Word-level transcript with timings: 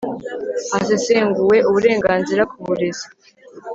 hasesenguwe 0.71 1.57
uburenganzira 1.69 2.43
ku 2.51 2.57
burezi 2.67 3.05